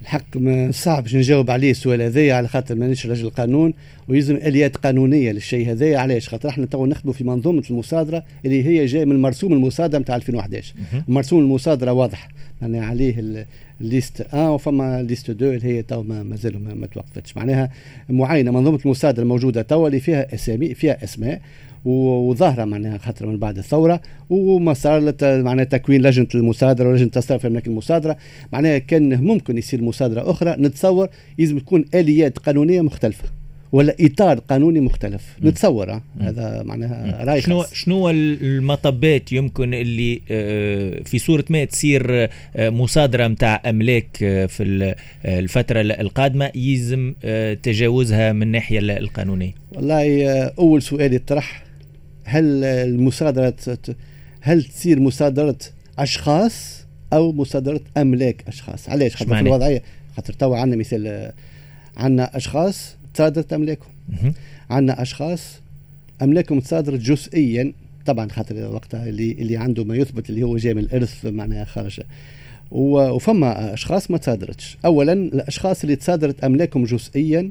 الحق 0.03 0.37
ما 0.37 0.71
صعب 0.73 1.03
باش 1.03 1.15
نجاوب 1.15 1.51
عليه 1.51 1.71
السؤال 1.71 2.03
هذايا 2.03 2.35
على 2.35 2.49
خاطر 2.49 2.75
مانيش 2.75 3.07
رجل 3.07 3.31
قانون 3.31 3.75
ويلزم 4.09 4.37
اليات 4.37 4.77
قانونية 4.77 5.33
للشيء 5.33 5.71
هذايا 5.71 5.99
علاش؟ 5.99 6.29
خاطر 6.29 6.49
إحنا 6.49 6.67
تو 6.67 6.87
نخدموا 6.87 7.15
في 7.15 7.25
منظومة 7.25 7.63
المصادرة 7.71 8.25
اللي 8.45 8.65
هي 8.65 8.87
جاية 8.87 9.05
من 9.05 9.23
مرسوم 9.23 9.53
المصادرة 9.53 9.99
نتاع 9.99 10.17
2011 10.17 10.75
مرسوم 11.09 11.41
المصادرة 11.41 11.93
واضح. 11.93 12.29
يعني 12.63 12.79
عليه 12.79 13.45
ال 13.81 13.87
liste 13.87 14.21
1 14.33 14.49
وفما 14.49 15.03
liste 15.03 15.31
2 15.31 15.55
اللي 15.55 15.67
هي 15.67 15.83
تو 15.83 16.03
ما 16.03 16.23
مازالوا 16.23 16.61
ما, 16.61 16.75
ما 16.75 16.87
توقفتش. 16.87 17.37
معناها 17.37 17.71
معاينة 18.09 18.51
منظومة 18.51 18.79
المصادرة 18.85 19.23
الموجوده 19.23 19.63
تو 19.63 19.87
اللي 19.87 20.01
فيها 20.01 20.35
اسامي 20.35 20.75
فيها 20.75 21.05
أسماء 21.05 21.41
وظاهرة 21.85 22.65
معناها 22.65 22.99
خاطر 22.99 23.27
من 23.27 23.39
بعد 23.39 23.59
الثورة. 23.59 24.01
ومسار 24.31 25.15
معناها 25.23 25.65
تكوين 25.65 26.03
لجنة 26.03 26.27
المصادرة 26.35 26.89
ولجنة 26.89 27.09
تصرف 27.09 27.47
املاك 27.47 27.67
المصادرة. 27.67 28.17
معناها 28.53 28.79
كان 28.79 29.25
ممكن 29.25 29.59
يصير 29.59 29.83
مصادرة 29.83 30.31
أخرى 30.31 30.57
نتصور. 30.59 31.09
لازم 31.39 31.59
تكون 31.59 31.85
آليات 31.95 32.39
قانونية 32.39 32.81
مختلفة. 32.81 33.44
ولا 33.75 33.97
إطار 34.01 34.39
قانوني 34.39 34.81
مختلف. 34.81 35.23
م. 35.43 35.49
نتصور 35.49 36.01
هذا 36.21 36.63
معناها 36.63 37.25
راي 37.25 37.41
شنو 37.41 37.65
شنو 37.73 38.11
المطبات 38.11 39.33
يمكن 39.33 39.75
اللي 39.75 40.21
آه، 40.31 41.03
في 41.05 41.19
صورة 41.19 41.45
ما 41.51 41.65
تصير 41.65 42.29
آه، 42.57 42.71
مصادرة 42.71 43.27
نتاع 43.27 43.63
أملاك 43.67 44.23
آه، 44.23 44.47
في 44.47 44.95
الفترة 45.25 45.81
القادمة 45.81 46.51
يلزم 46.55 47.15
تجاوزها 47.63 48.33
من 48.33 48.43
الناحيه 48.43 48.79
القانونية؟ 48.79 49.55
والله 49.73 50.29
أول 50.59 50.83
سؤال 50.83 51.15
يطرح 51.15 51.65
هل 52.25 52.65
المصادرة 52.65 53.55
هل 54.41 54.65
تصير 54.65 55.01
مصادرة 55.01 55.59
أشخاص 55.99 56.87
أو 57.13 57.33
مصادرة 57.33 57.81
أملاك 57.97 58.45
أشخاص؟ 58.49 58.89
علاش؟ 58.89 59.17
خاطر 59.17 59.35
في 59.35 59.41
الوضعية 59.41 59.83
خاطر 60.17 60.33
تو 60.33 60.55
عندنا 60.55 60.77
مثال 60.77 61.33
عندنا 61.97 62.37
أشخاص 62.37 62.97
تصادرت 63.15 63.53
املاكهم 63.53 63.93
عندنا 64.71 65.03
أشخاص 65.03 65.61
املاكهم 66.23 66.61
تصادرت 66.61 67.01
جزئيا 67.01 67.73
طبعا 68.07 68.29
خاطر 68.29 68.75
وقتها 68.75 69.09
اللي 69.09 69.33
اللي 69.33 69.57
عنده 69.57 69.85
ما 69.85 69.97
يثبت 69.97 70.31
اللي 70.31 70.43
هو 70.43 70.57
جاي 70.57 70.75
من 70.75 70.83
الإرث 70.83 71.27
معناها 71.27 71.65
خرج 71.65 72.01
وفما 72.71 73.75
أشخاص 73.75 74.11
ما 74.11 74.19
تصادرتش. 74.19 74.79
اولا 74.85 75.13
الأشخاص 75.13 75.83
اللي 75.83 75.97
تصادرت 75.97 76.45
املاكهم 76.45 76.85
جزئيا 76.85 77.51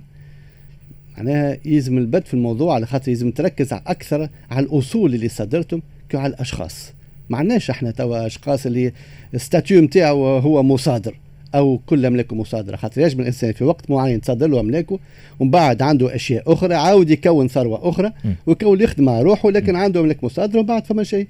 معناها 1.17 1.57
يلزم 1.65 1.97
البدء 1.97 2.25
في 2.25 2.33
الموضوع 2.33 2.75
على 2.75 2.85
خاطر 2.85 3.09
يلزم 3.11 3.31
تركز 3.31 3.73
أكثر 3.73 4.29
على 4.51 4.65
الأصول 4.65 5.13
اللي 5.13 5.29
صدرتهم 5.29 5.81
كعلى 6.09 6.33
الأشخاص. 6.33 6.93
ما 7.29 7.37
عندناش 7.37 7.69
إحنا 7.69 7.91
توا 7.91 8.25
أشخاص 8.25 8.65
اللي 8.65 8.93
ستاتيو 9.35 9.81
نتاعو 9.81 10.37
هو 10.37 10.63
مصادر. 10.63 11.15
أو 11.55 11.79
كل 11.85 12.05
املاكه 12.05 12.35
مصادرة. 12.35 12.75
خاطر 12.75 13.01
يجب 13.01 13.19
الإنسان 13.19 13.51
في 13.53 13.63
وقت 13.63 13.91
معين 13.91 14.21
تصدر 14.21 14.47
له 14.47 14.59
املاكه 14.59 14.99
ومن 15.39 15.51
بعد 15.51 15.81
عنده 15.81 16.15
أشياء 16.15 16.53
أخرى 16.53 16.75
عاود 16.75 17.09
يكون 17.09 17.47
ثروة 17.47 17.89
أخرى 17.89 18.11
ويكون 18.45 18.81
يخدم 18.81 19.03
مع 19.03 19.21
روحه 19.21 19.51
لكن 19.51 19.75
عنده 19.75 19.99
املاك 19.99 20.23
مصادرة 20.23 20.59
ومن 20.59 20.67
بعد 20.67 20.85
فما 20.85 21.03
شيء. 21.03 21.27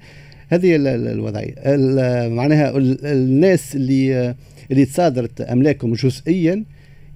هذه 0.48 0.76
الوضعية. 0.76 1.54
معناها 2.28 2.72
الناس 3.04 3.76
اللي 3.76 4.34
اللي 4.70 4.84
تصادرت 4.84 5.40
أملاكهم 5.40 5.92
جزئيا 5.92 6.64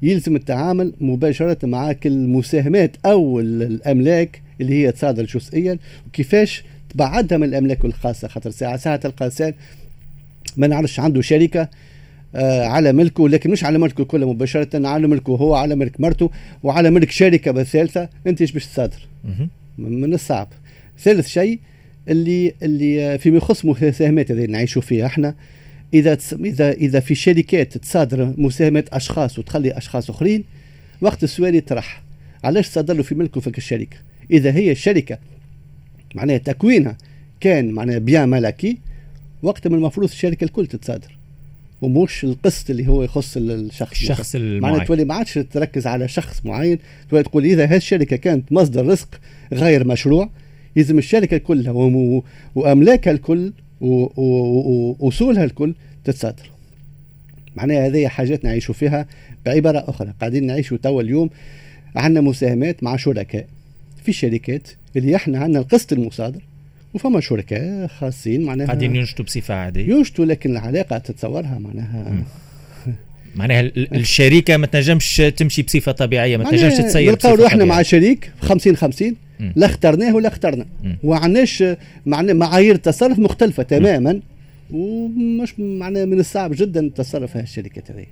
يلزم 0.02 0.36
التعامل 0.36 0.92
مباشرة 1.00 1.66
مع 1.66 1.92
كل 1.92 2.12
المساهمات 2.12 2.96
أو 3.06 3.40
الأملاك 3.40 4.42
اللي 4.60 4.74
هي 4.74 4.92
تصادر 4.92 5.24
جزئيا. 5.24 5.78
وكيفاش 6.06 6.64
تبعدها 6.90 7.38
من 7.38 7.44
الأملاك 7.44 7.84
الخاصة؟ 7.84 8.28
خاطر 8.28 8.50
ساعه 8.50 8.76
ساعة 8.76 8.96
تلقى 8.96 9.54
ما 10.56 10.66
نعرفش 10.66 11.00
عنده 11.00 11.20
شركة 11.20 11.68
على 12.34 12.92
ملكه 12.92 13.28
لكن 13.28 13.50
مش 13.50 13.64
على 13.64 13.78
ملكه 13.78 14.04
كله 14.04 14.32
مباشرة 14.32 14.86
على 14.88 15.06
ملكه 15.06 15.30
هو 15.30 15.54
على 15.54 15.74
ملك 15.74 16.00
مرته 16.00 16.30
وعلى 16.62 16.90
ملك 16.90 17.10
شركة 17.10 17.50
بالثالثة 17.50 18.08
أنت 18.26 18.40
إيش 18.40 18.52
باش 18.52 18.66
تصادر 18.66 19.06
من 19.78 20.14
الصعب. 20.14 20.48
ثالث 20.98 21.28
شيء 21.28 21.58
اللي 22.08 22.54
اللي 22.62 23.18
فيما 23.18 23.36
يخص 23.36 23.64
مساهمات 23.64 24.30
اللي 24.30 24.46
نعيشوا 24.46 24.82
فيها 24.82 25.06
إحنا 25.06 25.34
إذا 25.94 26.18
إذا 26.32 26.72
إذا 26.72 27.00
في 27.00 27.14
شركات 27.14 27.78
تصادر 27.78 28.34
مساهمات 28.38 28.88
أشخاص 28.88 29.38
وتخلي 29.38 29.72
أشخاص 29.78 30.10
آخرين 30.10 30.44
وقت 31.00 31.24
السؤال 31.24 31.54
يطرح 31.54 32.02
علاش 32.44 32.68
تصدر 32.68 32.94
له 32.94 33.02
في 33.02 33.14
ملكه 33.14 33.40
في 33.40 33.58
الشركة؟ 33.58 33.96
إذا 34.30 34.50
هي 34.50 34.72
الشركة 34.72 35.18
معناها 36.14 36.38
تكوينها 36.38 36.96
كان 37.40 37.70
معناها 37.70 37.98
بيان 37.98 38.28
ملكي 38.28 38.78
وقت 39.42 39.68
من 39.68 39.74
المفروض 39.74 40.08
الشركة 40.08 40.44
الكل 40.44 40.66
تتصادر 40.66 41.17
ومش 41.82 42.24
القسط 42.24 42.70
اللي 42.70 42.88
هو 42.88 43.02
يخص 43.02 43.36
الشخص 43.36 43.90
الشخص 43.90 44.34
المعين. 44.34 44.62
معناته 44.62 44.84
تولي 44.84 45.04
ما 45.04 45.14
عادش 45.14 45.34
تركز 45.34 45.86
على 45.86 46.08
شخص 46.08 46.46
معين. 46.46 46.78
تولي 47.10 47.22
تقول 47.22 47.44
إذا 47.44 47.64
هذه 47.64 47.76
الشركة 47.76 48.16
كانت 48.16 48.52
مصدر 48.52 48.86
رزق 48.86 49.20
غير 49.52 49.86
مشروع 49.86 50.30
يلزم 50.76 50.98
الشركة 50.98 51.38
كلها 51.38 51.72
واملاكها 52.54 53.10
الكل 53.10 53.52
وأصولها 53.80 55.44
الكل 55.44 55.74
تتصدر 56.04 56.50
معناها 57.56 57.86
هذه 57.86 58.08
حاجات 58.08 58.44
نعيشوا 58.44 58.74
فيها 58.74 59.06
بعبارة 59.46 59.84
أخرى. 59.88 60.12
قاعدين 60.20 60.46
نعيشوا 60.46 60.76
توا 60.76 61.02
اليوم 61.02 61.30
عندنا 61.96 62.20
مساهمات 62.20 62.82
مع 62.82 62.96
شركاء. 62.96 63.46
في 64.04 64.12
شركات 64.12 64.68
اللي 64.96 65.16
إحنا 65.16 65.38
عندنا 65.38 65.58
القسط 65.58 65.92
المصادر 65.92 66.42
وفما 66.94 67.20
شركاء 67.20 67.86
خاصين 67.86 68.44
معناها 68.44 68.66
قاعدين 68.66 68.96
ينشطوا 68.96 69.24
بصفة 69.24 69.54
عادية. 69.54 69.94
ينشطوا 69.94 70.24
لكن 70.24 70.50
العلاقة 70.50 70.98
تتصورها 70.98 71.58
معناها. 71.58 72.24
معناها 73.34 73.60
الشركة 73.76 74.56
ما 74.56 74.66
تنجمش 74.66 75.16
تمشي 75.36 75.62
بصفة 75.62 75.92
طبيعية 75.92 76.36
ما 76.36 76.50
تنجمش 76.50 76.74
تسير 76.74 77.10
نلقاو 77.10 77.46
إحنا 77.46 77.64
مع 77.64 77.82
شريك 77.82 78.32
50 78.40 78.76
50 78.76 79.16
لا 79.56 79.66
اخترناه 79.66 80.14
ولا 80.14 80.28
اخترنا. 80.28 80.66
وعناش 81.04 81.64
معناه 82.06 82.32
معايير 82.32 82.74
التصرف 82.74 83.18
مختلفة 83.18 83.62
تماما 83.62 84.20
ومش 84.70 85.58
معناه 85.58 86.04
من 86.04 86.20
الصعب 86.20 86.50
جدا 86.54 86.90
تصرف 86.96 87.36
هالشركات 87.36 87.90
هذه 87.90 88.06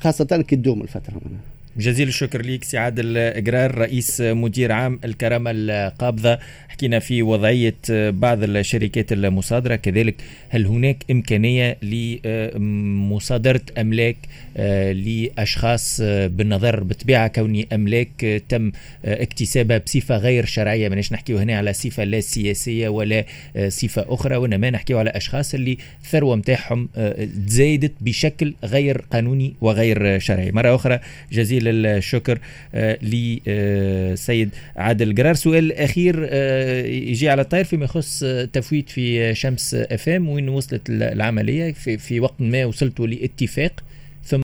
خاصة 0.00 0.44
كي 0.48 0.56
تدوم 0.56 0.82
الفترة 0.82 1.20
معناها. 1.24 1.57
جزيل 1.78 2.08
الشكر 2.08 2.42
ليك 2.42 2.64
سي 2.64 2.78
عادل 2.78 3.16
رئيس 3.78 4.20
مدير 4.20 4.72
عام 4.72 5.00
الكرامة 5.04 5.50
القابضة. 5.54 6.38
حكينا 6.78 6.98
في 6.98 7.22
وضعية 7.22 7.74
بعض 7.90 8.42
الشركات 8.42 9.12
المصادرة 9.12 9.76
كذلك 9.76 10.14
هل 10.48 10.66
هناك 10.66 10.96
أملاك 13.78 14.16
آه، 14.56 14.92
لأشخاص 14.92 16.00
آه، 16.02 16.26
بالنظر 16.26 16.84
بطبيعة 16.84 17.28
كوني 17.28 17.68
أملاك 17.72 18.24
آه، 18.24 18.40
تم 18.48 18.72
اكتسابها 19.04 19.78
بصفة 19.78 20.16
غير 20.16 20.44
شرعية؟ 20.44 20.88
ماناش 20.88 21.12
نحكيو 21.12 21.38
هنا 21.38 21.58
على 21.58 21.72
صفة 21.72 22.04
لا 22.04 22.20
سياسية 22.20 22.88
ولا 22.88 23.24
صفة 23.68 24.04
أخرى 24.08 24.36
وإنما 24.36 24.70
نحكيو 24.70 24.98
على 24.98 25.10
أشخاص 25.10 25.54
اللي 25.54 25.78
الثروة 26.04 26.36
متاعهم 26.36 26.88
تزايدت 27.46 27.92
بشكل 28.00 28.54
غير 28.64 29.04
قانوني 29.10 29.54
وغير 29.60 30.18
شرعي. 30.18 30.52
مرة 30.52 30.74
أخرى 30.74 31.00
جزيل 31.32 31.67
الشكر 31.70 32.38
آه، 32.74 32.98
لسيد 33.02 34.50
عادل. 34.76 35.14
جرار 35.14 35.34
سؤال 35.34 35.72
أخير 35.72 36.26
آه، 36.30 36.86
يجي 36.86 37.28
على 37.28 37.42
الطاير 37.42 37.64
فيما 37.64 37.84
يخص 37.84 38.24
تفويت 38.52 38.90
في 38.90 39.34
شمس 39.34 39.74
FM 39.74 40.28
وين 40.28 40.48
وصلت 40.48 40.90
العملية؟ 40.90 41.72
في, 41.72 41.98
في 41.98 42.20
وقت 42.20 42.34
ما 42.40 42.64
وصلتوا 42.64 43.06
لاتفاق. 43.06 43.72
ثم 44.28 44.40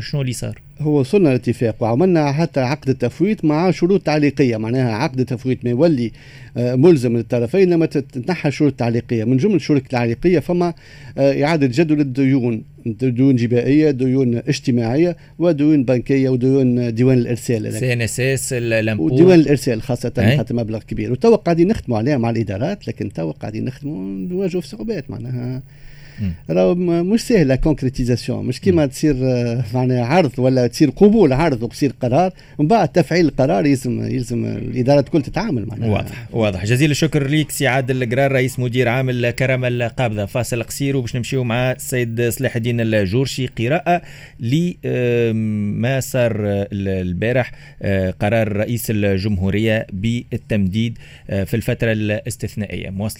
شنو 0.00 0.20
اللي 0.20 0.32
صار؟ 0.32 0.60
هو 0.80 1.00
وصلنا 1.00 1.28
لاتفاق 1.28 1.82
وعملنا 1.82 2.32
حتى 2.32 2.60
عقد 2.60 2.88
التفويت 2.88 3.44
مع 3.44 3.70
شروط 3.70 4.02
تعليقية 4.02 4.56
معناها 4.56 4.92
عقد 4.92 5.20
التفويت 5.20 5.64
ما 5.64 5.70
يولي 5.70 6.12
آه، 6.56 6.74
ملزم 6.74 7.16
للطرفين 7.16 7.70
لما 7.70 7.86
تتنحى 7.86 8.50
شروط 8.50 8.72
تعليقية. 8.72 9.24
من 9.24 9.36
جملة 9.36 9.56
الشروط 9.56 9.82
التعليقيه 9.82 10.38
فما 10.38 10.74
آه، 11.18 11.44
إعادة 11.44 11.66
جدول 11.66 12.00
الديون 12.00 12.62
ديون 12.86 13.36
جبائية 13.36 13.90
ديون 13.90 14.36
اجتماعية 14.36 15.16
وديون 15.38 15.84
بنكية 15.84 16.28
وديون 16.28 16.94
ديوان 16.94 17.18
الإرسال. 17.18 17.72
CNS 17.72 18.20
S 18.20 18.52
وديوان 18.98 19.40
الإرسال 19.40 19.82
خاصة 19.82 20.36
خاطر 20.36 20.54
مبلغ 20.54 20.78
كبير. 20.78 21.12
وتوا 21.12 21.36
قاعدين 21.36 21.68
نخدموا 21.68 21.98
عليها 21.98 22.18
مع 22.18 22.30
الإدارات 22.30 22.88
لكن 22.88 23.12
توا 23.12 23.32
قاعدين 23.32 23.64
نخدموا 23.64 24.28
نواجهوا 24.28 24.62
في 24.62 24.68
صعوبات 24.68 25.10
معناها 25.10 25.62
راهو 26.50 26.74
مش 26.74 27.20
سهلة 27.20 27.54
concrétisation 27.54 28.46
مش 28.46 28.60
كيما 28.60 28.86
تصير 28.86 29.16
آه، 29.22 29.64
معناها 29.74 30.04
عرض 30.04 30.32
ولا 30.38 30.66
تصير 30.66 30.90
قبول 30.90 31.32
عرض 31.32 31.62
وتصير 31.62 31.92
قرار. 32.02 32.32
من 32.58 32.66
بعد 32.66 32.88
تفعيل 32.88 33.26
القرار 33.26 33.66
يلزم 33.66 34.04
يلزم 34.04 34.44
الإدارة 34.44 35.00
الكل 35.00 35.22
تتعامل 35.22 35.66
معناها 35.66 35.88
واضح 35.90 36.26
واضح. 36.32 36.64
جزيل 36.64 36.90
الشكر 36.90 37.26
ليك 37.26 37.50
سي 37.50 37.66
عادل 37.66 38.02
القرار 38.02 38.32
رئيس 38.32 38.58
مدير 38.58 38.88
عام 38.88 39.10
الكرامة 39.10 39.64
القابضة 39.64 40.26
فاصل 40.26 40.62
قصير. 40.62 40.96
وباش 40.96 41.16
نمشيو 41.16 41.44
مع 41.44 41.72
السيد 41.72 42.28
صلاح 42.28 42.56
الدين 42.56 42.80
الجورشي 42.80 43.46
قراءة 43.46 44.02
لما 44.40 46.00
صار 46.00 46.32
البارح 46.72 47.52
آه، 47.82 48.10
قرار 48.10 48.52
رئيس 48.56 48.86
الجمهورية 48.90 49.86
بالتمديد 49.92 50.98
آه، 51.30 51.44
في 51.44 51.54
الفترة 51.54 51.92
الاستثنائية. 51.92 52.90
مواصلين. 52.90 53.16